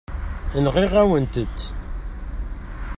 [0.63, 1.59] Nɣiɣ-awen-tent.